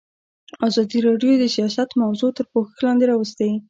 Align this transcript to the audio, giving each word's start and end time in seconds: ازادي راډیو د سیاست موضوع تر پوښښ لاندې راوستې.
ازادي 0.67 0.99
راډیو 1.07 1.31
د 1.39 1.43
سیاست 1.55 1.89
موضوع 2.03 2.31
تر 2.37 2.45
پوښښ 2.51 2.77
لاندې 2.85 3.05
راوستې. 3.11 3.49